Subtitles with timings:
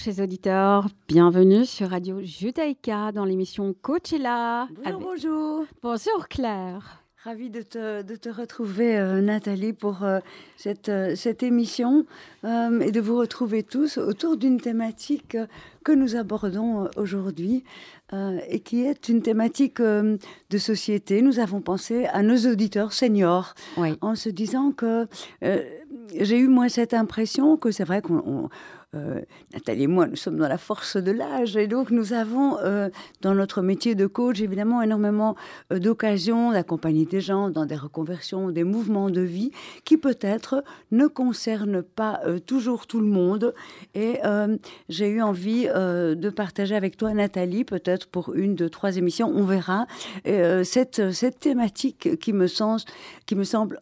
[0.00, 0.86] chers auditeurs.
[1.08, 4.66] Bienvenue sur Radio Judaïka dans l'émission Coachella.
[4.82, 5.64] Bonjour, bonjour.
[5.82, 7.02] Bonjour Claire.
[7.22, 10.20] Ravie de te, de te retrouver, euh, Nathalie, pour euh,
[10.56, 12.06] cette, euh, cette émission
[12.44, 15.36] et de vous retrouver tous autour d'une thématique
[15.84, 17.62] que nous abordons aujourd'hui
[18.48, 21.20] et qui est une thématique de société.
[21.20, 23.54] Nous avons pensé à nos auditeurs seniors
[24.00, 25.06] en se disant que
[25.42, 28.48] j'ai eu moi cette impression que c'est vrai qu'on
[28.96, 29.20] euh,
[29.54, 32.88] Nathalie et moi, nous sommes dans la force de l'âge et donc nous avons euh,
[33.20, 35.36] dans notre métier de coach évidemment énormément
[35.72, 39.52] euh, d'occasions d'accompagner des gens dans des reconversions, des mouvements de vie
[39.84, 43.54] qui peut-être ne concernent pas toujours tout le monde.
[43.94, 44.18] Et
[44.88, 49.44] j'ai eu envie de partager avec toi, Nathalie, peut-être pour une, deux, trois émissions, on
[49.44, 49.86] verra,
[50.24, 52.46] cette, cette thématique qui me,
[53.26, 53.80] qui me semble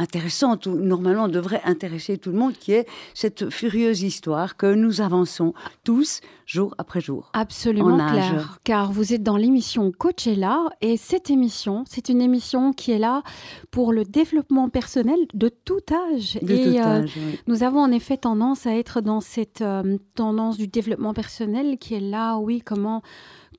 [0.00, 5.00] intéressante, ou normalement devrait intéresser tout le monde, qui est cette furieuse histoire que nous
[5.00, 5.52] avançons
[5.84, 7.30] tous jour après jour.
[7.32, 12.90] Absolument, Claire, car vous êtes dans l'émission Coachella, et cette émission, c'est une émission qui
[12.90, 13.22] est là
[13.70, 15.80] pour le développement personnel de tout
[16.12, 16.38] âge.
[16.42, 19.98] De et tout euh, âge, nous avons en effet tendance à être dans cette euh,
[20.14, 23.02] tendance du développement personnel qui est là, oui, comment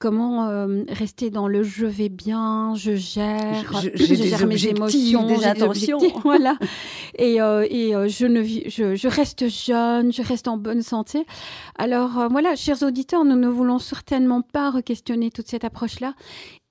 [0.02, 5.46] comment euh, rester dans le je vais bien, je gère, je, gère mes émotions, des
[5.46, 6.00] attentions.
[6.24, 6.58] voilà.
[7.18, 11.26] Et, euh, et euh, je, ne je, je, reste jeune, je reste en bonne santé.
[11.78, 16.16] Alors voilà, chers auditeurs, nous ne voulons certainement pas re-questionner toute cette approche-là.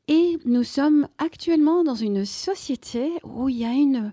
[0.08, 4.12] Et nous sommes actuellement dans une société où il y a une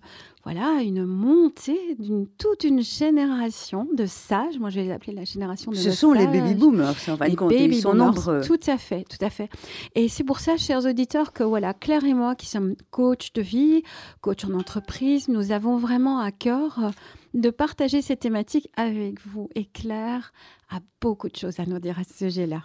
[0.50, 4.58] voilà, une montée d'une toute une génération de sages.
[4.59, 7.28] Moi, je vais les appeler la génération de Ce sont les baby boomers, en fin
[7.28, 7.52] de compte.
[7.52, 8.40] Ils sont nombreux.
[8.40, 9.50] Tout à fait, tout à fait.
[9.94, 13.41] Et c'est pour ça, chers auditeurs, que voilà, Claire et moi, qui sommes coach de
[13.41, 13.84] vie,
[14.22, 16.91] coach en entreprise, nous avons vraiment à cœur euh,
[17.34, 19.50] de partager ces thématiques avec vous.
[19.53, 20.31] Et Claire
[20.69, 22.63] a beaucoup de choses à nous dire à ce sujet-là.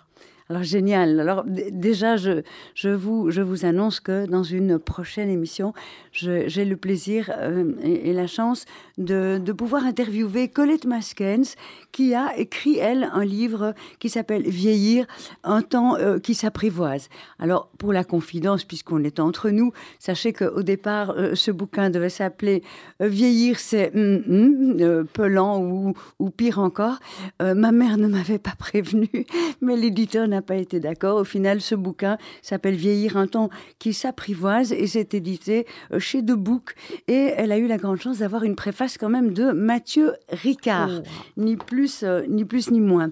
[0.52, 1.18] Alors génial.
[1.18, 2.42] Alors déjà, je,
[2.74, 5.72] je, vous, je vous annonce que dans une prochaine émission,
[6.12, 8.66] j'ai le plaisir euh, et, la chance
[8.98, 11.56] de, de, pouvoir interviewer Colette Maskens,
[11.90, 15.06] qui a écrit, elle, un livre qui s'appelle Vieillir,
[15.42, 17.08] un temps euh, qui s'apprivoise.
[17.38, 22.10] Alors, pour la confidence, puisqu'on est entre nous, sachez qu'au départ, euh, ce bouquin devait
[22.10, 22.62] s'appeler
[23.00, 26.98] Vieillir, c'est hum, hum, pelant ou, ou, pire encore.
[27.40, 29.08] ma mère ne m'avait pas prévenu,
[29.62, 31.16] mais l'éditeur n'a pas été d'accord.
[31.16, 36.22] Au final, ce bouquin s'appelle Vieillir un temps qui s'apprivoise et c'est édité euh, chez
[36.22, 36.74] De Book.
[37.08, 40.90] Et elle a eu la grande chance d'avoir une préface quand même de Mathieu Ricard,
[41.02, 41.08] oh.
[41.36, 43.10] ni plus euh, ni plus ni moins.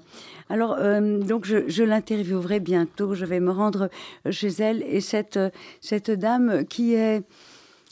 [0.51, 3.15] Alors, euh, donc, je, je l'interviewerai bientôt.
[3.15, 3.89] Je vais me rendre
[4.31, 4.83] chez elle.
[4.83, 5.39] Et cette,
[5.81, 7.23] cette dame qui est,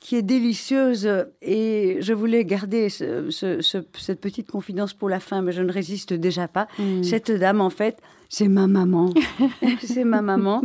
[0.01, 1.09] qui est délicieuse.
[1.43, 6.49] Et je voulais garder cette petite confidence pour la fin, mais je ne résiste déjà
[6.49, 6.69] pas.
[6.79, 7.03] Mm.
[7.03, 9.13] Cette dame, en fait, c'est ma maman.
[9.83, 10.63] c'est ma maman.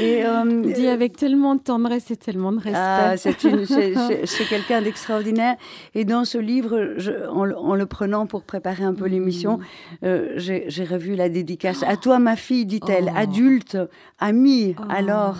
[0.00, 2.72] Et, euh, Dit avec tellement de tendresse et tellement de respect.
[2.74, 3.36] Ah, c'est,
[4.48, 5.56] quelqu'un d'extraordinaire.
[5.94, 6.96] Et dans ce livre,
[7.30, 9.62] en, le prenant pour préparer un peu l'émission, mm.
[10.04, 11.84] euh, j'ai, revu la dédicace.
[11.84, 13.18] À toi, ma fille, dit-elle, oh.
[13.18, 13.78] adulte,
[14.18, 14.74] amie.
[14.78, 14.82] Oh.
[14.90, 15.38] Alors.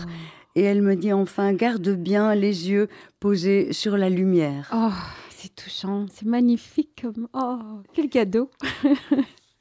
[0.54, 2.88] Et elle me dit enfin, garde bien les yeux
[3.20, 4.70] posés sur la lumière.
[4.72, 4.90] Oh,
[5.30, 7.04] c'est touchant, c'est magnifique.
[7.32, 7.58] Oh,
[7.92, 8.50] quel cadeau.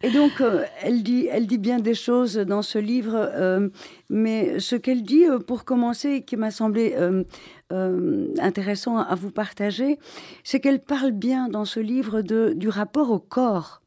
[0.04, 3.70] Et donc, euh, elle, dit, elle dit bien des choses dans ce livre, euh,
[4.10, 6.96] mais ce qu'elle dit, euh, pour commencer, qui m'a semblé
[8.40, 9.98] intéressant à vous partager,
[10.44, 13.82] c'est qu'elle parle bien dans ce livre de, du rapport au corps.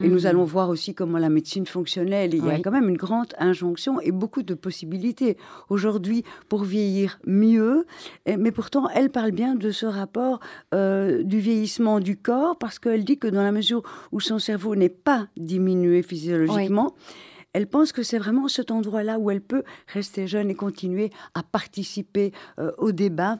[0.00, 0.26] Et nous mhm.
[0.26, 2.32] allons voir aussi comment la médecine fonctionnelle.
[2.32, 5.36] Il y a quand même une grande injonction et beaucoup de possibilités
[5.70, 7.84] aujourd'hui pour vieillir mieux.
[8.26, 10.38] Mais pourtant, elle parle bien de ce rapport
[10.72, 13.82] euh, du vieillissement du corps parce qu'elle dit que dans la mesure
[14.12, 16.94] où son cerveau n'est pas diminué physiologiquement,
[17.52, 21.42] elle pense que c'est vraiment cet endroit-là où elle peut rester jeune et continuer à
[21.42, 23.38] participer euh, au débat.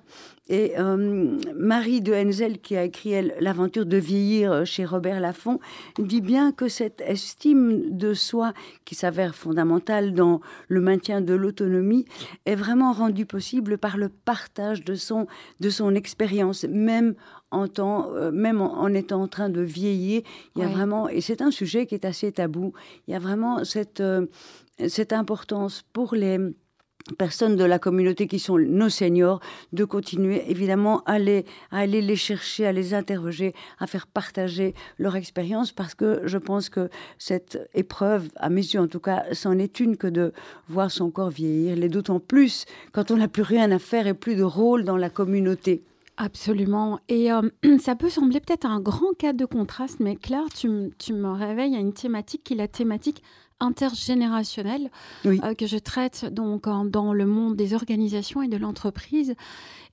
[0.49, 5.61] Et euh, Marie de Henzel, qui a écrit L'aventure de vieillir euh, chez Robert Laffont,
[5.99, 8.55] dit bien que cette estime de soi,
[8.87, 12.07] qui s'avère fondamentale dans le maintien de l'autonomie,
[12.47, 15.27] est vraiment rendue possible par le partage de son,
[15.61, 17.15] de son expérience, même
[17.51, 20.23] en temps, euh, même en, étant en train de vieillir.
[20.57, 22.73] Il y a vraiment, et c'est un sujet qui est assez tabou,
[23.07, 24.03] il y a vraiment cette,
[24.87, 26.39] cette importance pour les
[27.17, 29.41] personnes de la communauté qui sont nos seniors,
[29.73, 34.75] de continuer évidemment à, aller à aller les chercher, à les interroger, à faire partager
[34.99, 39.25] leur expérience, parce que je pense que cette épreuve, à mes yeux en tout cas,
[39.33, 40.33] c'en est une que de
[40.69, 44.15] voir son corps vieillir, les d'autant plus quand on n'a plus rien à faire et
[44.15, 45.83] plus de rôle dans la communauté.
[46.21, 46.99] Absolument.
[47.09, 47.49] Et euh,
[47.79, 51.77] ça peut sembler peut-être un grand cas de contraste, mais Claire, tu, tu me réveilles
[51.77, 53.23] à une thématique qui est la thématique
[53.61, 54.91] intergénérationnelle
[55.27, 59.35] euh, que je traite donc dans le monde des organisations et de l'entreprise.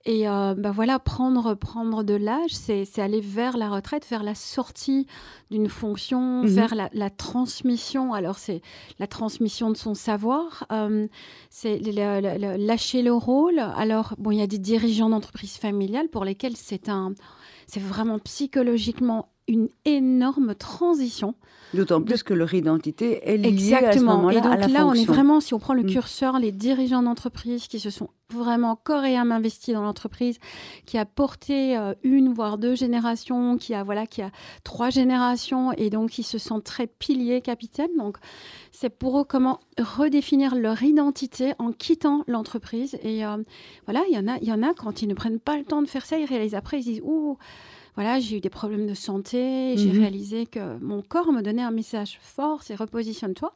[0.08, 4.36] Et euh, bah voilà, prendre, prendre de l'âge, c'est aller vers la retraite, vers la
[4.36, 5.08] sortie
[5.50, 6.48] d'une fonction, mhm.
[6.48, 8.14] vers la, transmission.
[8.14, 8.62] Alors, c'est
[9.00, 11.08] la transmission de son savoir, euh,
[11.50, 13.58] c'est lâcher le rôle.
[13.58, 17.14] Alors, bon, il y a des dirigeants d'entreprise familiale pour lesquels c'est un,
[17.66, 21.36] c'est vraiment psychologiquement une énorme transition.
[21.74, 24.28] D'autant plus que leur identité est liée Exactement.
[24.28, 25.88] à ce Et donc là, on est vraiment, si on prend le mm.
[25.88, 30.40] curseur, les dirigeants d'entreprise qui se sont vraiment corps et âme investis dans l'entreprise,
[30.86, 34.32] qui a porté euh, une voire deux générations, qui a voilà, qui a
[34.64, 37.96] trois générations, et donc qui se sentent très piliers, capitaines.
[37.98, 38.18] Donc
[38.72, 42.98] c'est pour eux comment redéfinir leur identité en quittant l'entreprise.
[43.04, 43.38] Et euh,
[43.86, 45.66] voilà, il y en a, il y en a quand ils ne prennent pas le
[45.66, 47.38] temps de faire ça, ils réalisent après, ils disent ouh
[47.96, 50.00] voilà, j'ai eu des problèmes de santé, j'ai mhm.
[50.00, 53.56] réalisé que mon corps me donnait un message fort, c'est repositionne-toi.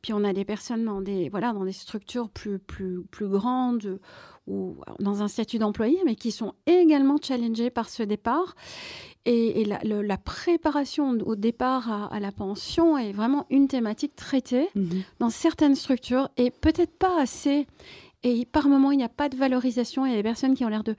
[0.00, 3.98] Puis on a des personnes dans des, voilà, dans des structures plus, plus, plus grandes
[4.46, 8.54] ou dans un statut d'employé, mais qui sont également challengées par ce départ.
[9.26, 15.02] Et, la, préparation au départ à, la pension est vraiment une thématique traitée mhm.
[15.18, 17.66] dans certaines structures et peut-être pas assez.
[18.22, 20.06] Et par moment, il n'y a pas de valorisation.
[20.06, 20.94] Il y a des personnes qui ont l'air de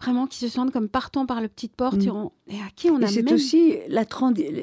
[0.00, 2.28] vraiment qui se sentent comme partant par la petite porte mm.
[2.48, 4.04] et, à qui on a C'est aussi la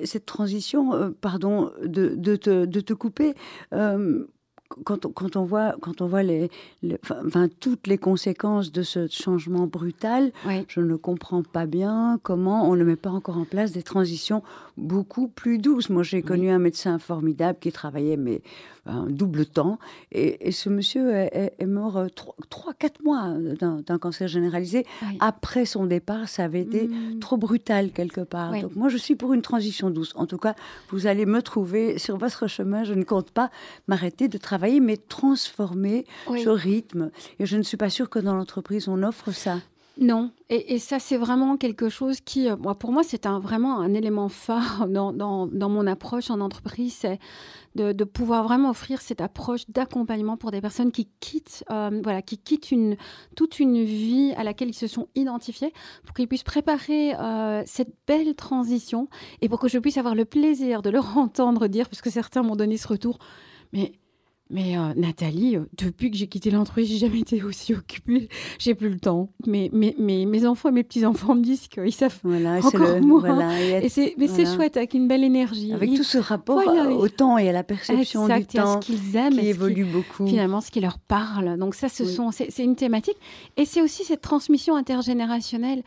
[0.06, 3.34] cette transition, euh, pardon, de, de, te, de, te, couper.
[3.74, 4.26] Euh,
[4.84, 6.50] quand on, quand on, voit, quand on voit les,
[7.26, 10.32] enfin, toutes les conséquences de ce changement brutal,
[10.68, 14.42] je ne comprends pas bien comment on ne met pas encore en place des transitions
[14.78, 15.90] beaucoup plus douces.
[15.90, 18.42] Moi, j'ai connu un médecin formidable qui travaillait mais
[18.86, 19.80] un double temps,
[20.12, 22.08] et, ce monsieur est, mort euh,
[22.50, 24.86] trois, quatre mois d'un cancer généralisé.
[25.20, 27.20] Après son départ, ça avait été mmh.
[27.20, 28.52] trop brutal quelque part.
[28.60, 30.14] Donc moi, je suis pour une transition douce.
[30.16, 30.56] En tout cas,
[30.90, 32.84] vous allez me trouver sur votre chemin.
[32.84, 33.50] Je ne compte pas
[33.88, 37.12] m'arrêter de travailler mais transformer ce rythme.
[37.40, 39.60] Et je ne suis pas sûre que dans l'entreprise, on offre ça.
[39.98, 43.80] Non, et, ça c'est vraiment quelque chose qui, euh, moi, pour moi, c'est un, vraiment
[43.80, 47.18] un élément phare dans, dans, mon approche en entreprise, c'est
[47.76, 52.22] de, de, pouvoir vraiment offrir cette approche d'accompagnement pour des personnes qui quittent, euh, voilà,
[52.22, 52.98] qui quittent une,
[53.38, 55.72] toute une vie à laquelle ils se sont identifiés,
[56.04, 59.08] pour qu'ils puissent préparer euh, cette belle transition
[59.42, 62.44] et pour que je puisse avoir le plaisir de leur entendre dire, parce que certains
[62.44, 63.18] m'ont donné ce retour,
[63.72, 63.94] mais
[64.52, 68.30] mais euh, Nathalie, euh, depuis que j'ai quitté l'entreprise, j'ai jamais été aussi occupée.
[68.60, 69.30] J'ai plus le temps.
[69.48, 73.58] Mais, mais, mais mes enfants et mes petits-enfants me disent qu'ils savent voilà, encore moins.
[73.58, 75.74] et c'est, mais c'est chouette, avec une belle énergie.
[75.74, 76.62] Avec tout ce rapport
[76.92, 80.28] au temps et à la perception du temps ce qu'ils aiment, qui évolue beaucoup.
[80.28, 81.58] Finalement, ce qui leur parle.
[81.58, 83.18] Donc ça, ce sont, c'est, une thématique.
[83.58, 85.82] Et c'est aussi cette transmission intergénérationnelle.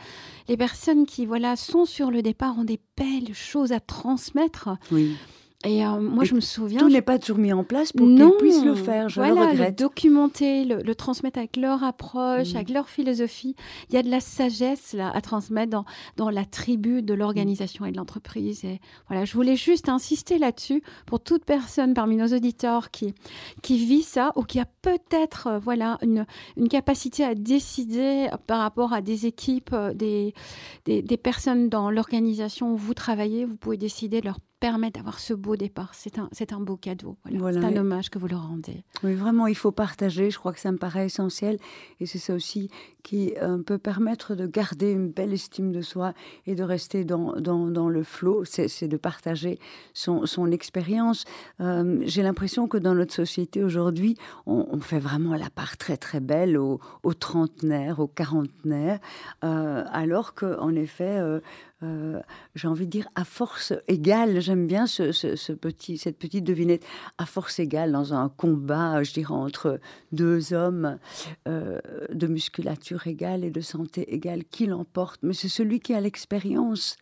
[0.49, 4.71] Les personnes qui voilà, sont sur le départ ont des belles choses à transmettre.
[4.91, 5.17] Oui.
[5.65, 6.79] Et euh, moi, je me souviens.
[6.79, 9.09] Tout n'est pas toujours mis en place pour qu'ils puissent le faire.
[9.09, 9.71] Je le regrette.
[9.71, 12.57] Le documenter, le, transmettre avec leur approche, mm.
[12.57, 13.57] avec leur philosophie.
[13.89, 15.85] Il y a de la sagesse là, à transmettre dans,
[16.17, 18.65] dans la tribu de l'organisation et de l'entreprise.
[18.65, 23.13] Et voilà, je voulais juste insister là-dessus pour toute personne parmi nos auditeurs qui,
[23.61, 26.25] qui vit ça ou qui a peut-être euh, voilà, une,
[26.57, 30.35] une capacité à décider par rapport à des équipes, euh, des,
[30.85, 33.45] des, des personnes dans l'organisation où vous travaillez.
[33.45, 35.95] Vous pouvez décider de leur permet d'avoir ce beau départ.
[35.95, 37.17] C'est un, c'est un beau cadeau.
[37.27, 38.85] C'est un hommage que vous leur rendez.
[39.03, 40.31] Oui, vraiment, il faut partager.
[40.31, 41.59] Je crois que ça me paraît essentiel.
[42.01, 42.71] Et c'est ça aussi
[43.03, 46.13] qui euh, peut permettre de garder une belle estime de soi
[46.47, 48.45] et de rester dans, dans, dans le flot.
[48.45, 49.59] C'est, de partager
[49.95, 51.25] son, son expérience.
[51.61, 56.21] Euh, j'ai l'impression que dans notre société aujourd'hui, on, fait vraiment la part très, très
[56.21, 59.01] belle aux, aux trentenaires, aux quarantenaires,
[59.45, 61.21] euh, alors qu'en effet,
[61.83, 62.21] euh,
[62.55, 64.41] j'ai envie de dire, à force égale.
[64.41, 66.85] J'aime bien ce, petit, cette petite devinette,
[67.19, 69.79] à force égale dans un combat, je dirais, entre
[70.13, 70.99] deux hommes
[71.47, 71.81] euh,
[72.13, 74.45] de musculature égale et de santé égale.
[74.45, 75.21] Qui l'emporte?
[75.23, 76.97] Mais c'est celui qui a l'expérience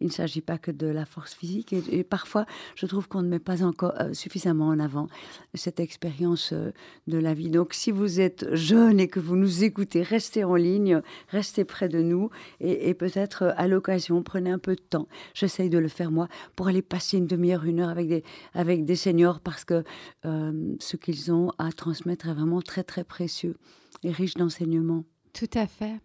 [0.00, 1.72] il ne s'agit pas que de la force physique.
[1.72, 5.08] Et, parfois, je trouve qu'on ne met pas encore euh, suffisamment en avant
[5.54, 6.72] cette expérience euh,
[7.06, 7.50] de la vie.
[7.50, 11.88] Donc, si vous êtes jeune et que vous nous écoutez, restez en ligne, restez près
[11.88, 15.08] de nous et, peut-être euh, à l'occasion, prenez un peu de temps.
[15.34, 18.24] J'essaye de le faire moi pour aller passer une demi-heure, une heure avec des,
[18.54, 19.84] avec des seniors parce que
[20.24, 23.56] ce qu'ils ont à transmettre est vraiment très, très précieux
[24.02, 25.04] et riche d'enseignements.
[25.34, 26.00] Tout à fait.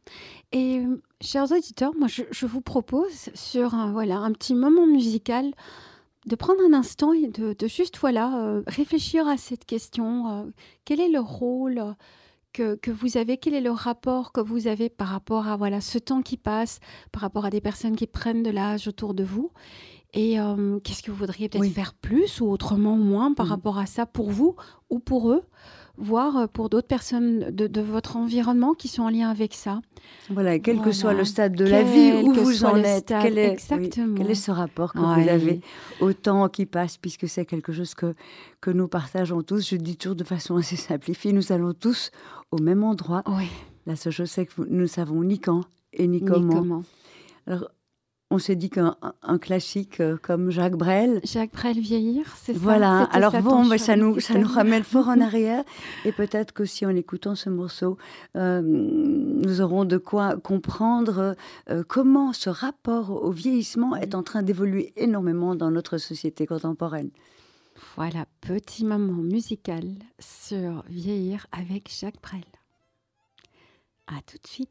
[0.52, 0.82] Et
[1.22, 5.52] chers auditeurs, moi je, vous propose sur un, voilà, un petit moment musical
[6.26, 10.28] de prendre un instant et de, juste voilà, euh, réfléchir à cette question.
[10.28, 10.44] Euh,
[10.84, 11.96] quel est le rôle
[12.54, 15.80] que, que, vous avez Quel est le rapport que vous avez par rapport à voilà
[15.80, 16.80] ce temps qui passe,
[17.12, 19.52] par rapport à des personnes qui prennent de l'âge autour de vous?
[20.14, 23.50] Et euh, qu'est-ce que vous voudriez peut-être faire plus ou autrement moins par mmh.
[23.50, 24.56] rapport à ça pour vous
[24.90, 25.44] ou pour eux?
[26.00, 29.82] Voire euh, pour d'autres personnes de, votre environnement qui sont en lien avec ça.
[30.30, 33.58] Voilà, quel que soit le stade de la vie où vous en êtes, quel est,
[34.16, 35.62] quel est, ce rapport que vous avez
[36.00, 38.16] au temps qui passe, puisque c'est quelque chose que,
[38.62, 39.70] que nous partageons tous.
[39.70, 42.12] Je dis toujours de façon assez simplifiée, nous allons tous
[42.52, 43.24] au même endroit.
[43.28, 43.48] Oui.
[43.86, 45.62] La seule chose, c'est que nous ne savons ni quand
[45.94, 46.54] et ni comment.
[46.54, 46.84] Ni comment.
[47.48, 47.70] Alors,
[48.32, 48.96] on s'est dit qu'un
[49.42, 51.20] classique euh, comme Jacques Brel.
[51.24, 52.60] Jacques Brel vieillir, c'est ça?
[52.60, 53.04] Voilà.
[53.12, 55.64] Alors bon, mais ça nous ça nous ramène fort en arrière
[56.06, 57.98] et peut-être qu'aussi en écoutant ce morceau,
[58.36, 61.36] euh, nous aurons de quoi comprendre
[61.70, 67.10] euh, comment ce rapport au vieillissement est en train d'évoluer énormément dans notre société contemporaine.
[67.96, 69.86] Voilà, petit moment musical
[70.20, 72.44] sur vieillir avec Jacques Brel.
[74.08, 74.70] À tout de suite.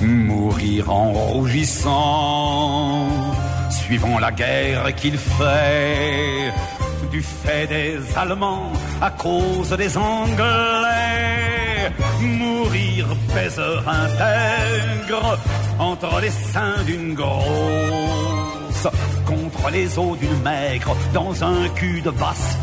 [0.00, 3.08] Mourir en rougissant,
[3.70, 6.52] suivant la guerre qu'il fait,
[7.10, 11.92] du fait des Allemands à cause des Anglais.
[12.20, 15.38] Mourir baiser intègre
[15.78, 18.88] entre les seins d'une grosse,
[19.24, 22.56] contre les os d'une maigre, dans un cul de basse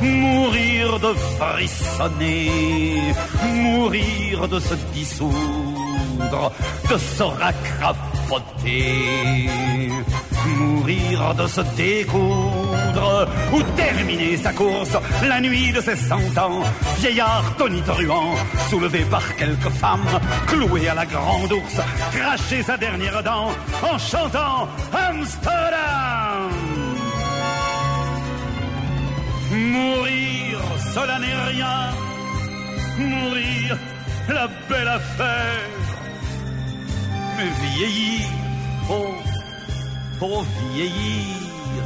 [0.00, 3.14] mourir de frissonner,
[3.52, 6.52] mourir de se dissoudre,
[6.88, 8.98] de se racrapoter,
[10.56, 16.62] mourir de se découdre, ou terminer sa course la nuit de ses cent ans,
[16.98, 18.34] vieillard tonitruant,
[18.68, 21.80] soulevé par quelques femmes, cloué à la grande ours,
[22.12, 23.50] cracher sa dernière dent
[23.82, 26.19] en chantant Amsterdam.
[30.94, 31.78] Cela n'est rien.
[32.98, 33.78] Mourir,
[34.28, 35.70] la belle affaire.
[37.36, 38.26] Mais vieillir,
[38.90, 39.14] oh,
[40.20, 40.42] oh
[40.72, 41.84] vieillir.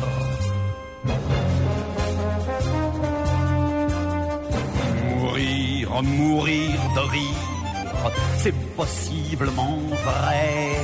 [5.08, 10.76] Mourir, mourir de rire, c'est possiblement vrai.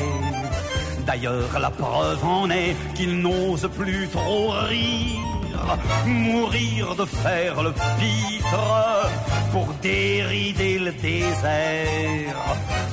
[1.07, 5.30] D'ailleurs, la preuve en est qu'il n'ose plus trop rire
[6.07, 9.11] mourir de faire le pitre
[9.53, 12.37] pour dérider le désert,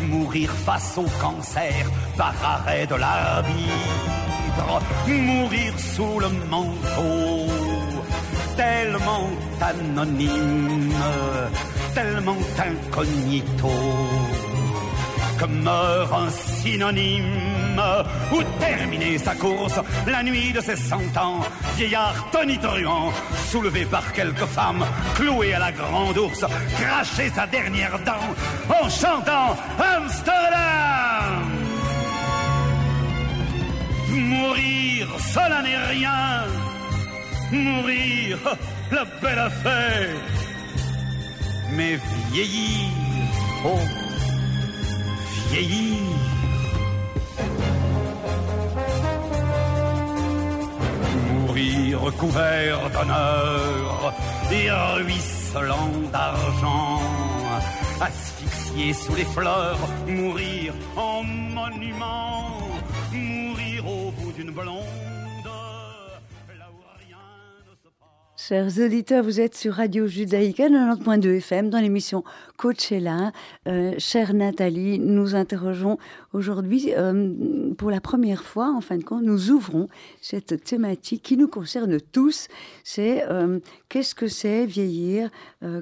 [0.01, 1.85] mourir face au cancer
[2.17, 3.51] par arrêt de l'arbitre,
[5.07, 7.51] mourir sous le manteau,
[8.55, 9.29] tellement
[9.61, 10.93] anonyme,
[11.93, 13.71] tellement incognito
[15.39, 17.66] que meurt un synonyme
[18.31, 21.41] ou terminer sa course la nuit de ses cent ans,
[21.75, 23.11] vieillard tonitruant,
[23.49, 26.45] soulevé par quelques femmes, cloué à la grande ours,
[26.79, 28.27] cracher sa dernière dent
[28.81, 30.87] en chantant Amsterdam.
[34.09, 36.43] Mourir, cela n'est rien.
[37.51, 38.37] Mourir,
[38.91, 40.15] la belle affaire.
[41.71, 41.99] Mais
[42.31, 42.89] vieillir,
[43.65, 43.79] oh
[45.51, 46.16] vieillir.
[51.97, 54.13] Mourir couvert d'honneur
[54.51, 57.01] et ruisselant d'argent.
[57.99, 62.59] Asphyxié sous les fleurs, mourir en monument,
[63.11, 65.06] mourir au bout d'une blonde.
[68.47, 72.23] Chers auditeurs, vous êtes sur Radio Judaïka 90.2 FM dans l'émission
[72.55, 73.33] Coachella.
[73.67, 75.97] Euh, chère Nathalie, nous interrogeons
[76.31, 79.89] aujourd'hui, euh, pour la première fois, en fin de compte, nous ouvrons
[80.21, 82.47] cette thématique qui nous concerne tous.
[82.85, 85.29] C'est euh, qu'est-ce que c'est vieillir?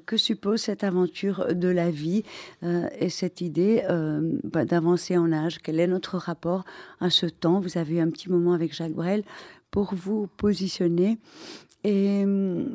[0.07, 2.24] Que suppose cette aventure de la vie?
[3.00, 3.84] Et cette idée
[4.43, 6.63] bah, d'avancer en âge Quel est notre rapport
[7.00, 7.60] à ce temps?
[7.60, 9.24] Vous avez eu un petit moment avec Jacques Brel
[9.75, 11.19] pour vous positionner
[11.86, 12.68] et hum,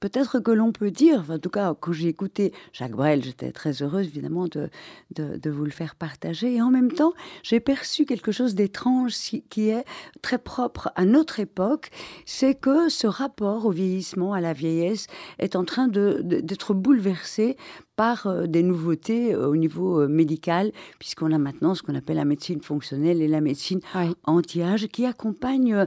[0.00, 3.82] peut-être que l'on peut dire, en tout cas, quand j'ai écouté Jacques Brel, j'étais très
[3.82, 4.70] heureuse évidemment de,
[5.14, 6.54] de, vous le faire partager.
[6.54, 9.14] Et en même temps, j'ai perçu quelque chose d'étrange
[9.50, 9.84] qui est
[10.22, 11.90] très propre à notre époque,
[12.24, 15.06] c'est que ce rapport au vieillissement, à la vieillesse,
[15.38, 17.56] est en train d'être bouleversé
[17.96, 22.16] par euh, des nouveautés euh, au niveau euh, médical, puisqu'on a maintenant ce qu'on appelle
[22.16, 23.80] la médecine fonctionnelle et la médecine
[24.24, 25.86] anti-âge, qui accompagne,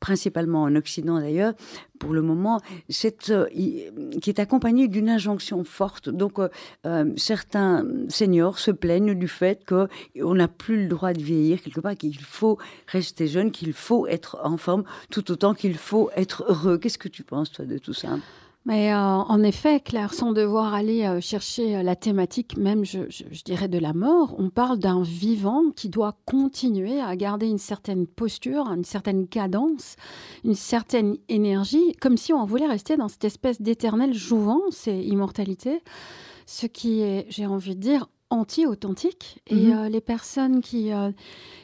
[0.00, 1.54] principalement en Occident d'ailleurs,
[1.98, 6.08] pour le moment, cette, qui est accompagnée d'une injonction forte.
[6.08, 6.38] Donc,
[7.16, 11.94] certains seniors se plaignent du fait qu'on n'a plus le droit de vieillir, quelque part,
[11.94, 12.58] qu'il faut
[12.88, 16.78] rester jeune, qu'il faut être en forme, tout autant qu'il faut être heureux.
[16.78, 18.18] Qu'est-ce que tu penses, toi, de tout ça?
[18.64, 23.00] Mais euh, en effet, Claire, sans devoir aller euh, chercher euh, la thématique même, je,
[23.44, 28.06] dirais, de la mort, on parle d'un vivant qui doit continuer à garder une certaine
[28.06, 29.96] posture, une certaine cadence,
[30.44, 35.82] une certaine énergie, comme si on voulait rester dans cette espèce d'éternelle jouvence et immortalité,
[36.46, 39.40] ce qui est, j'ai envie de dire, anti-authentique.
[39.48, 39.88] Et mhm.
[39.88, 40.90] les personnes qui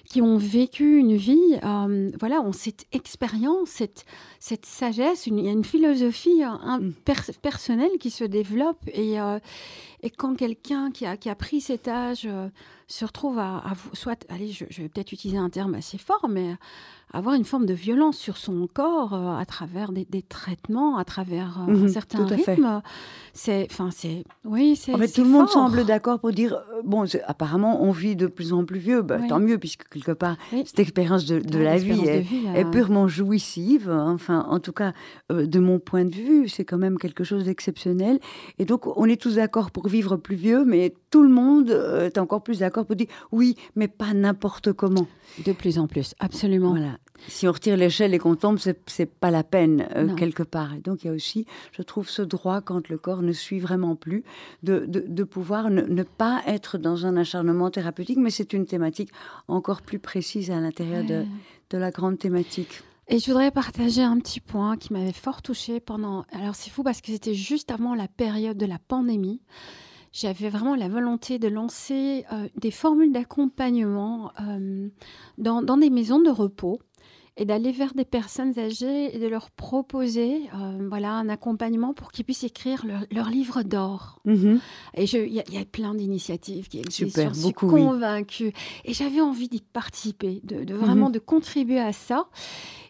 [0.08, 4.06] qui ont vécu une vie, euh, voilà, ont cette expérience, cette,
[4.40, 6.94] cette sagesse, il y a une philosophie euh, mm.
[7.42, 8.80] personnelle qui se développe.
[8.92, 9.38] Et, euh,
[10.02, 12.28] et quand quelqu'un qui a, qui a pris cet âge
[12.88, 13.62] se retrouve à,
[13.92, 16.54] soit, allez, je, vais peut-être utiliser un terme assez fort, mais
[17.12, 22.26] avoir une forme de violence sur son corps à travers des, traitements, à travers certains
[22.26, 22.82] rythmes,
[23.32, 24.94] c'est, enfin, c'est, oui, c'est.
[24.94, 28.52] En fait, tout le monde semble d'accord pour dire, bon, apparemment, on vit de plus
[28.52, 32.70] en plus vieux, bah, tant mieux, puisque quelque part, cette expérience de, la vie, est,
[32.70, 33.90] purement jouissive.
[33.90, 34.92] Enfin, en tout cas,
[35.30, 38.18] euh, de mon point de vue, c'est quand même quelque chose d'exceptionnel.
[38.58, 42.06] Et donc, on est tous d'accord pour vivre plus vieux, mais tout le monde euh,
[42.06, 45.06] est encore plus d'accord pour dire oui, mais pas n'importe comment.
[45.44, 46.70] De plus en plus, absolument.
[46.70, 50.74] Voilà si on retire l'échelle et qu'on tombe, c'est pas la peine euh, quelque part.
[50.74, 53.58] Et donc il y a aussi, je trouve, ce droit quand le corps ne suit
[53.58, 54.22] vraiment plus,
[54.62, 59.10] de, de, pouvoir ne, pas être dans un acharnement thérapeutique, mais c'est une thématique
[59.48, 61.24] encore plus précise à l'intérieur de,
[61.70, 62.82] de la grande thématique.
[63.10, 66.24] Et je voudrais partager un petit point qui m'avait fort touchée pendant.
[66.32, 69.40] Alors c'est fou parce que c'était juste avant la période de la pandémie
[70.12, 74.88] j'avais vraiment la volonté de lancer euh, des formules d'accompagnement euh,
[75.36, 76.80] dans, dans, des maisons de repos
[77.36, 82.10] et d'aller vers des personnes âgées et de leur proposer euh, voilà, un accompagnement pour
[82.10, 84.20] qu'ils puissent écrire leur, livre d'or.
[84.24, 84.58] Mhm.
[84.94, 88.52] Et il y, a plein d'initiatives qui existent, Super, je suis convaincue.
[88.84, 91.12] Et j'avais envie d'y participer, de, de vraiment mhm.
[91.12, 92.26] de contribuer à ça.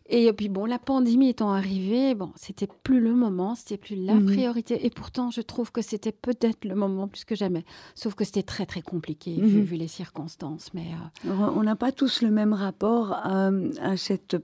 [0.08, 4.14] Et puis bon, la pandémie étant arrivée, bon, c'était plus le moment, c'était plus la
[4.14, 4.26] mhm.
[4.26, 4.86] priorité.
[4.86, 7.64] Et pourtant, je trouve que c'était peut-être le moment plus que jamais.
[7.94, 9.78] Sauf que c'était très très compliqué vu, mhm.
[9.78, 10.72] les circonstances.
[10.72, 10.86] Mais
[11.26, 13.50] euh, on n'a pas tous le même rapport à,
[13.82, 14.36] à cette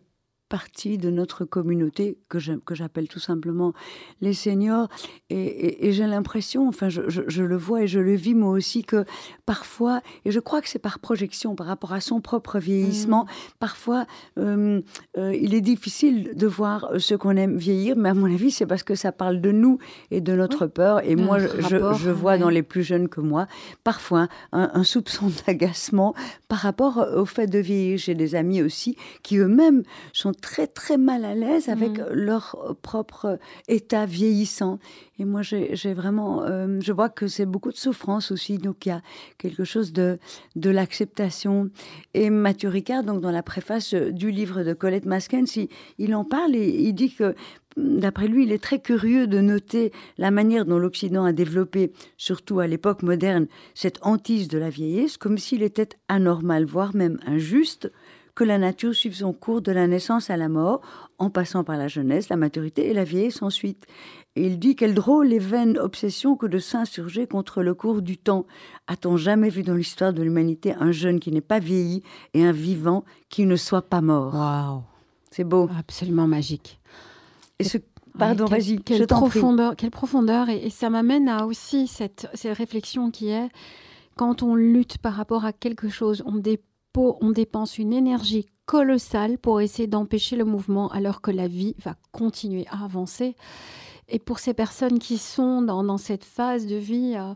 [0.48, 3.72] partie de notre communauté que j'appelle tout simplement
[4.20, 4.88] les seniors.
[5.30, 9.04] Et, j'ai l'impression, enfin je, le vois et je le vis moi aussi, que
[9.46, 13.28] parfois, et je crois que c'est par projection par rapport à son propre vieillissement, mmh.
[13.59, 14.07] parfois
[14.38, 14.80] euh,
[15.16, 18.66] euh, il est difficile de voir ce qu'on aime vieillir, mais à mon avis c'est
[18.66, 19.78] parce que ça parle de nous
[20.11, 21.04] et de notre peur.
[21.04, 23.46] Et moi je, vois dans les plus jeunes que moi
[23.83, 26.14] parfois un, un soupçon d'agacement
[26.48, 27.98] par rapport au fait de vieillir.
[27.98, 32.12] J'ai des amis aussi qui eux-mêmes sont très très mal à l'aise avec mmh.
[32.12, 34.78] leur propre état vieillissant.
[35.18, 38.59] Et moi, j'ai vraiment, euh, je vois que c'est beaucoup de souffrance aussi.
[38.59, 39.00] Donc il y a
[39.38, 40.18] quelque chose de
[40.54, 41.70] de l'acceptation.
[42.12, 46.24] Et Mathieu Ricard, donc dans la préface du livre de Colette Maskens, il, il en
[46.24, 47.35] parle et il dit que
[47.76, 52.61] D'après lui, il est très curieux de noter la manière dont l'Occident a développé, surtout
[52.61, 57.90] à l'époque moderne, cette hantise de la vieillesse, comme s'il était anormal, voire même injuste,
[58.35, 60.81] que la nature suive son cours de la naissance à la mort,
[61.18, 63.87] en passant par la jeunesse, la maturité et la vieillesse ensuite.
[64.37, 68.18] Et il dit quelle drôle et vaine obsession que de s'insurger contre le cours du
[68.18, 68.47] temps.
[68.88, 72.03] A-t-on jamais vu dans l'histoire de l'humanité un jeune qui n'est pas vieilli
[72.35, 74.35] et un vivant qui ne soit pas mort?
[74.35, 74.83] Waouh
[75.31, 75.70] C'est beau.
[75.79, 76.81] Absolument magique.
[77.61, 77.79] Et ce
[78.16, 83.31] Pardon, vas-y, quelle, profondeur, quelle profondeur, et, ça m'amène à aussi cette, cette réflexion qui
[83.31, 83.49] est
[84.14, 86.37] quand on lutte par rapport à quelque chose, on,
[86.96, 91.96] on dépense une énergie colossale pour essayer d'empêcher le mouvement alors que la vie va
[92.12, 93.37] continuer à avancer.
[94.09, 97.35] Et pour ces personnes qui sont dans, cette phase de vie euh,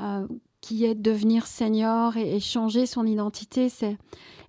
[0.00, 0.26] euh,
[0.60, 3.96] qui est devenir senior et, changer son identité, c'est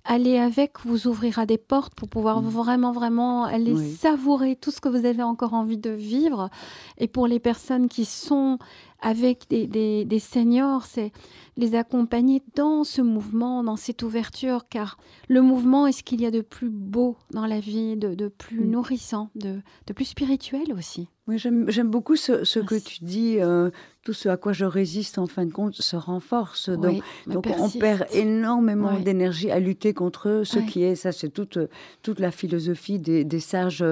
[0.05, 2.47] aller avec vous ouvrira des portes pour pouvoir mmh.
[2.47, 6.49] vraiment, vraiment aller savourer tout ce que vous avez encore envie de vivre.
[6.97, 8.59] Et pour les personnes qui sont
[9.01, 9.67] avec des,
[10.05, 11.11] des, seniors, c'est
[11.57, 16.25] les accompagner dans ce mouvement, dans cette ouverture, car le mouvement est ce qu'il y
[16.25, 18.71] a de plus beau dans la vie, de, plus mm.
[18.71, 19.61] nourrissant, de,
[19.93, 21.07] plus spirituel aussi.
[21.27, 23.71] Oui, j'aime beaucoup ce, que tu dis, euh,
[24.03, 26.69] tout ce à quoi je résiste en fin de compte se renforce.
[26.69, 30.93] Donc, donc on perd énormément d'énergie à lutter contre ce qui est.
[30.95, 31.57] Ça, c'est toute,
[32.03, 33.83] toute la philosophie des, des sages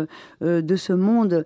[0.42, 1.44] de ce monde.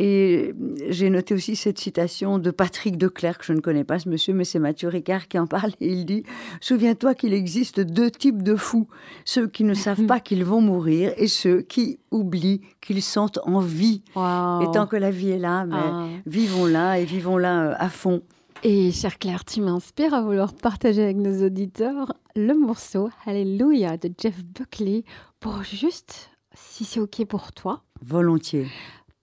[0.00, 0.54] Et
[0.88, 4.44] j'ai noté aussi cette citation de Patrick Declercq, je ne connais pas ce monsieur, mais
[4.44, 6.22] c'est Mathieu Ricard qui en parle, et il dit
[6.60, 8.86] Souviens-toi qu'il existe deux types de fous,
[9.24, 13.58] ceux qui ne savent pas qu'ils vont mourir et ceux qui oublient qu'ils sont en
[13.58, 14.02] vie.
[14.14, 16.06] Et tant que la vie est là, mais ah.
[16.26, 18.22] vivons-la et vivons-la euh, à fond.
[18.62, 24.10] Et chère Claire, tu m'inspires à vouloir partager avec nos auditeurs le morceau Alléluia de
[24.16, 25.04] Jeff Buckley
[25.40, 27.82] pour juste, si c'est OK pour toi.
[28.00, 28.66] Volontiers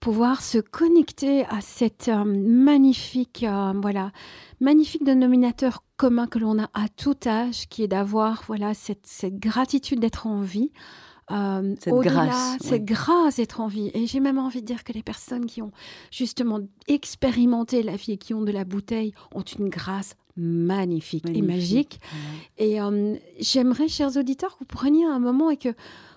[0.06, 4.12] pouvoir se connecter à cette euh, magnifique, euh, voilà,
[4.60, 9.40] magnifique dénominateur commun que l'on a à tout âge, qui est d'avoir voilà cette, cette
[9.40, 10.72] gratitude d'être en vie.
[11.32, 13.90] Euh, cette grâce, cette grâce d'être en vie.
[13.96, 15.72] Et j'ai même envie de dire que les personnes qui ont
[16.12, 21.42] justement expérimenté la vie et qui ont de la bouteille ont une grâce magnifique, et
[21.42, 22.00] magique.
[22.60, 22.78] Et
[23.40, 25.74] j'aimerais, chers auditeurs, que vous preniez un moment et que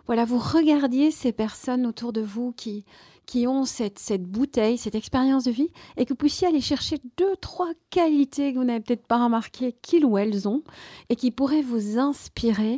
[0.07, 2.85] voilà, vous regardiez ces personnes autour de vous qui,
[3.29, 6.97] qui ont cette, cette bouteille, cette expérience de vie, et que vous puissiez aller chercher
[7.19, 10.63] deux, trois qualités que vous n'avez peut-être pas remarquées qu'ils ou elles ont,
[11.11, 12.77] et qui pourraient vous inspirer.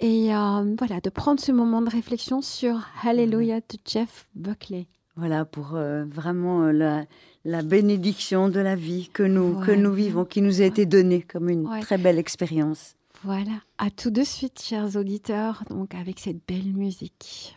[0.00, 4.88] Et euh, voilà, de prendre ce moment de réflexion sur Hallelujah de Jeff Buckley.
[5.14, 7.04] Voilà, pour euh, vraiment euh, la,
[7.44, 11.22] la, bénédiction de la vie que nous, que nous vivons, qui nous a été donnée
[11.22, 12.96] comme une très belle expérience.
[13.22, 17.56] Voilà, à tout de suite, chers auditeurs, donc avec cette belle musique.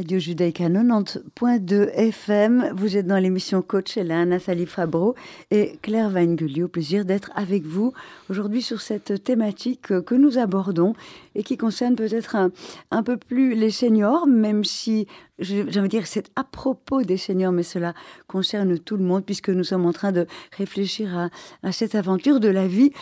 [0.00, 2.72] Radio Judaïka 90.2 FM.
[2.74, 5.14] Vous êtes dans l'émission Coach, Anna Salif Fabro
[5.50, 6.62] et Claire Weingulli.
[6.62, 7.92] Au plaisir d'être avec vous
[8.30, 10.94] aujourd'hui sur cette thématique que nous abordons
[11.34, 12.34] et qui concerne peut-être
[12.90, 15.06] un, peu plus les seniors, même si,
[15.38, 17.92] j'ai envie de dire, c'est à propos des seniors, mais cela
[18.26, 21.28] concerne tout le monde puisque nous sommes en train de réfléchir
[21.62, 22.92] à cette aventure de la vie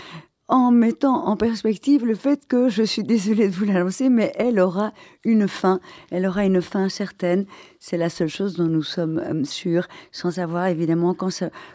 [0.49, 4.59] en mettant en perspective le fait que, je suis désolée de vous l'annoncer, mais elle
[4.59, 4.93] aura
[5.25, 5.81] une fin,
[6.11, 7.45] elle aura une fin certaine,
[7.81, 11.31] c'est la seule chose dont nous sommes euh, sûrs, sans savoir évidemment quand,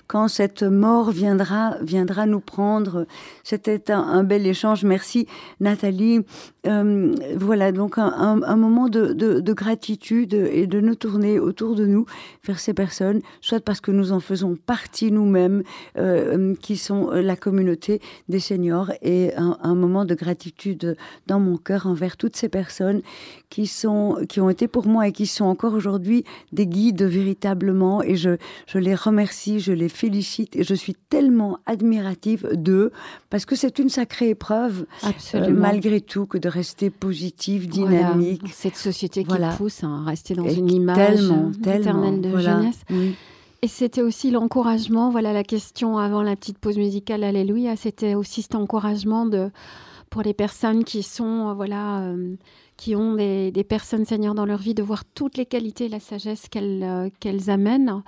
[0.07, 3.07] quand cette mort viendra, viendra nous prendre.
[3.43, 4.83] C'était un, bel échange.
[4.83, 5.27] Merci
[5.59, 6.19] Nathalie.
[6.65, 12.05] Euh, voilà donc un, moment de, de, gratitude et de nous tourner autour de nous
[12.45, 15.63] vers ces personnes, soit parce que nous en faisons partie nous-mêmes,
[15.97, 20.95] euh, qui sont la communauté des seniors, et un, un moment de gratitude
[21.27, 23.01] dans mon cœur envers toutes ces personnes
[23.49, 28.01] qui, sont, qui ont été pour moi et qui sont encore aujourd'hui des guides véritablement.
[28.01, 32.91] Et je, je les remercie, je les félicite et je suis tellement admirative d'eux
[33.29, 34.85] parce que c'est une sacrée épreuve,
[35.35, 38.41] euh, malgré tout, que de rester positive, dynamique.
[38.51, 41.31] Cette société qui pousse à rester dans une image
[41.65, 42.81] éternelle de jeunesse.
[43.61, 48.41] Et c'était aussi l'encouragement, voilà la question avant la petite pause musicale, Alléluia, c'était aussi
[48.41, 49.51] cet encouragement de,
[50.13, 52.35] pour les personnes qui sont, euh, voilà, euh,
[52.77, 55.99] qui ont des, personnes seigneurs dans leur vie, de voir toutes les qualités et la
[55.99, 58.03] sagesse qu'elles euh, qu'elles amènent.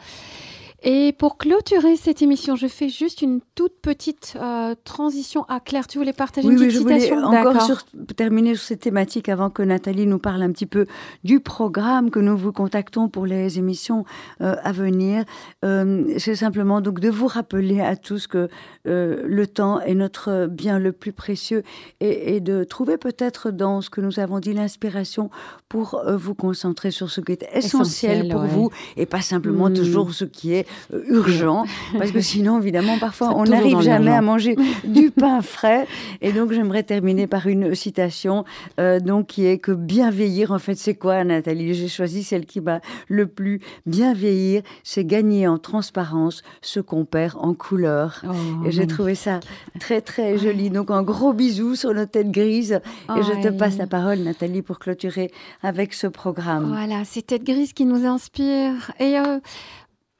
[0.87, 5.43] Et pour clôturer cette émission, je fais juste une toute petite euh, transition.
[5.49, 7.83] à Claire, tu voulais partager une petite je citation voulais encore sur,
[8.15, 10.85] terminer sur cette thématique avant que Nathalie nous parle un petit peu
[11.23, 14.05] du programme que nous vous contactons pour les émissions
[14.41, 15.23] euh, à venir.
[15.63, 18.47] Euh, c'est simplement donc de vous rappeler à tous que
[18.83, 21.63] le temps est notre bien le plus précieux
[21.99, 25.31] et, et de trouver peut-être dans ce que nous avons dit l'inspiration
[25.67, 29.73] pour vous concentrer sur ce qui est essentiel, pour vous et pas simplement hmm.
[29.73, 30.67] toujours ce qui est
[31.09, 31.65] urgent,
[31.97, 35.88] parce que sinon, évidemment, parfois, on n'arrive jamais à manger du pain frais.
[36.21, 38.45] Et donc, j'aimerais terminer par une citation,
[38.79, 41.73] euh, donc, qui est que bien vieillir, en fait, c'est quoi, Nathalie?
[41.73, 47.05] J'ai choisi celle qui m'a le plus bien vieillir, c'est gagner en transparence ce qu'on
[47.05, 48.21] perd en couleur.
[48.27, 49.39] Oh, et j'ai trouvé ça
[49.79, 50.69] très, très joli.
[50.69, 52.79] Donc, un gros bisou sur nos têtes grises.
[53.09, 55.31] et je te passe la parole, Nathalie, pour clôturer
[55.63, 56.67] avec ce programme.
[56.67, 58.91] Voilà, ces têtes grises qui nous inspirent.
[58.99, 59.39] Et euh,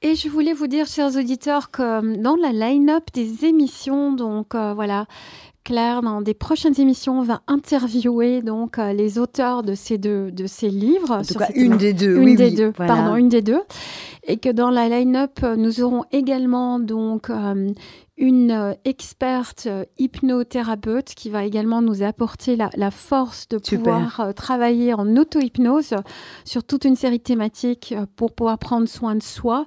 [0.02, 4.54] et je voulais vous dire, chers auditeurs, que euh, dans la line-up des émissions, donc
[4.54, 5.06] euh, voilà,
[5.64, 10.46] Claire, dans des prochaines émissions, va interviewer donc euh, les auteurs de ces deux de
[10.46, 11.12] ces livres.
[11.12, 12.18] En tout cas, une des deux.
[12.18, 12.72] Une des deux.
[12.72, 13.62] Pardon, une des deux.
[14.28, 17.32] Et que dans la line-up, nous aurons également donc
[18.17, 24.32] une euh, experte euh, hypnothérapeute qui va également nous apporter la, force de pouvoir euh,
[24.32, 25.95] travailler en auto-hypnose
[26.45, 29.65] sur toute une série de thématiques pour pouvoir prendre soin de soi.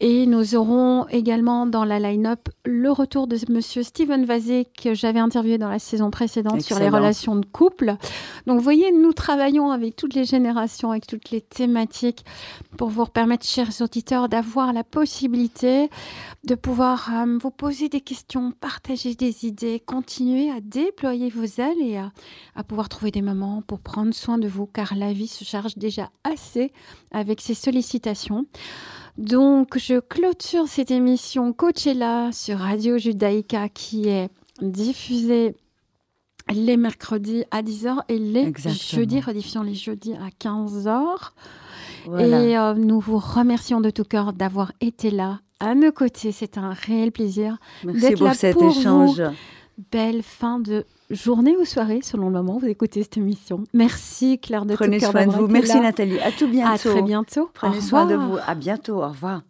[0.00, 5.20] Et nous aurons également dans la line-up le retour de Monsieur Steven Vazé que j'avais
[5.20, 7.96] interviewé dans la saison précédente sur les relations de couple.
[8.46, 12.24] Donc, vous voyez, nous travaillons avec toutes les générations, avec toutes les thématiques
[12.76, 15.90] pour vous permettre, chers auditeurs, d'avoir la possibilité
[16.44, 21.98] de pouvoir vous poser des questions, partager des idées, continuer à déployer vos ailes et
[21.98, 25.76] à, pouvoir trouver des moments pour prendre soin de vous, car la vie se charge
[25.76, 26.72] déjà assez
[27.12, 28.46] avec ses sollicitations.
[29.18, 34.28] Donc, je clôture cette émission Coachella sur Radio Judaïka qui est
[34.60, 35.54] diffusée
[36.52, 41.30] les mercredis à 10h et les jeudis, rediffusion les jeudis à 15h.
[42.18, 46.32] Et euh, nous vous remercions de tout cœur d'avoir été là à nos côtés.
[46.32, 49.20] C'est un réel plaisir d'être là cet pour échange.
[49.20, 49.34] Vous.
[49.90, 53.64] Belle fin de journée ou soirée, selon le moment où vous écoutez cette émission.
[53.72, 55.46] Merci Claire de Prenez soin de vous.
[55.46, 56.18] Merci Nathalie.
[56.20, 56.88] À tout bientôt.
[56.88, 57.50] À très bientôt.
[57.54, 58.36] Prenez soin de vous.
[58.46, 59.02] À bientôt.
[59.02, 59.42] Au revoir.